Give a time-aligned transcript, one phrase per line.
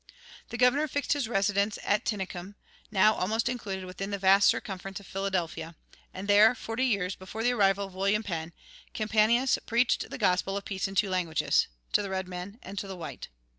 [0.49, 2.55] The governor fixed his residence at Tinicum,
[2.89, 5.75] now almost included within the vast circumference of Philadelphia,
[6.11, 8.51] and there, forty years before the arrival of William Penn,
[8.95, 12.87] Campanius preached the gospel of peace in two languages, to the red men and to
[12.87, 13.27] the white.